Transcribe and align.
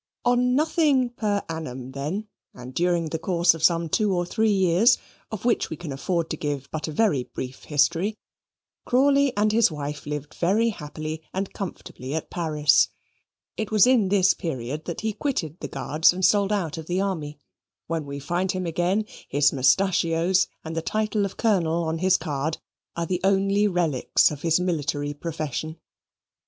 On 0.25 0.55
nothing 0.55 1.11
per 1.11 1.43
annum 1.47 1.91
then, 1.91 2.27
and 2.55 2.73
during 2.73 3.07
a 3.13 3.19
course 3.19 3.53
of 3.53 3.63
some 3.63 3.87
two 3.87 4.11
or 4.11 4.25
three 4.25 4.49
years, 4.49 4.97
of 5.31 5.45
which 5.45 5.69
we 5.69 5.77
can 5.77 5.91
afford 5.91 6.27
to 6.31 6.37
give 6.37 6.67
but 6.71 6.87
a 6.87 6.91
very 6.91 7.25
brief 7.25 7.65
history, 7.65 8.17
Crawley 8.83 9.31
and 9.37 9.51
his 9.51 9.69
wife 9.69 10.07
lived 10.07 10.33
very 10.33 10.69
happily 10.69 11.21
and 11.35 11.53
comfortably 11.53 12.15
at 12.15 12.31
Paris. 12.31 12.87
It 13.57 13.69
was 13.69 13.85
in 13.85 14.09
this 14.09 14.33
period 14.33 14.85
that 14.85 15.01
he 15.01 15.13
quitted 15.13 15.59
the 15.59 15.67
Guards 15.67 16.11
and 16.11 16.25
sold 16.25 16.51
out 16.51 16.79
of 16.79 16.87
the 16.87 16.99
army. 16.99 17.37
When 17.85 18.07
we 18.07 18.17
find 18.17 18.53
him 18.53 18.65
again, 18.65 19.05
his 19.29 19.53
mustachios 19.53 20.47
and 20.65 20.75
the 20.75 20.81
title 20.81 21.25
of 21.25 21.37
Colonel 21.37 21.83
on 21.83 21.99
his 21.99 22.17
card 22.17 22.57
are 22.95 23.05
the 23.05 23.21
only 23.23 23.67
relics 23.67 24.31
of 24.31 24.41
his 24.41 24.59
military 24.59 25.13
profession. 25.13 25.77